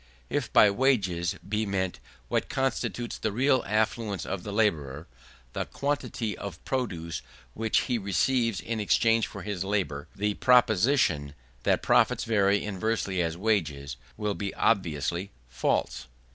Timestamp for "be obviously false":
14.33-16.07